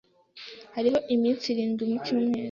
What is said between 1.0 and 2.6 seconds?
iminsi irindwi mu cyumweru.